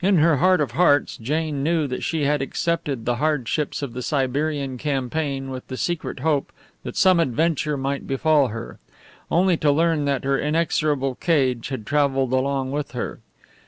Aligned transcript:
In 0.00 0.18
her 0.18 0.36
heart 0.36 0.60
of 0.60 0.70
hearts 0.70 1.16
Jane 1.16 1.64
knew 1.64 1.88
that 1.88 2.04
she 2.04 2.22
had 2.22 2.40
accepted 2.40 3.04
the 3.06 3.16
hardships 3.16 3.82
of 3.82 3.92
the 3.92 4.02
Siberian 4.02 4.78
campaign 4.78 5.50
with 5.50 5.66
the 5.66 5.76
secret 5.76 6.20
hope 6.20 6.52
that 6.84 6.94
some 6.96 7.18
adventure 7.18 7.76
might 7.76 8.06
befall 8.06 8.46
her 8.54 8.78
only 9.32 9.56
to 9.56 9.72
learn 9.72 10.04
that 10.04 10.22
her 10.22 10.38
inexorable 10.38 11.16
cage 11.16 11.70
had 11.70 11.86
travelled 11.86 12.32
along 12.32 12.70
with 12.70 12.92
her. 12.92 13.18